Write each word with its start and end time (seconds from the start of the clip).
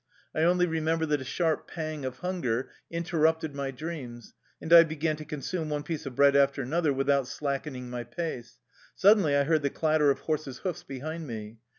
I 0.33 0.41
only 0.41 0.65
remember 0.65 1.05
that 1.05 1.21
a 1.21 1.23
sharp 1.23 1.67
pang 1.67 2.05
of 2.05 2.17
hunger 2.21 2.71
inter 2.89 3.19
rupted 3.19 3.53
my 3.53 3.69
dreams, 3.69 4.33
and 4.59 4.73
I 4.73 4.83
began 4.83 5.15
to 5.17 5.25
consume 5.25 5.69
one 5.69 5.83
piece 5.83 6.07
of 6.07 6.15
bread 6.15 6.35
after 6.35 6.63
another, 6.63 6.91
without 6.91 7.27
slackening 7.27 7.87
my 7.87 8.03
pace. 8.03 8.57
Suddenly 8.95 9.35
I 9.37 9.43
heard 9.43 9.61
the 9.61 9.69
clatter 9.69 10.09
of 10.09 10.21
horse's 10.21 10.57
hoofs 10.57 10.81
behind 10.81 11.27
me. 11.27 11.59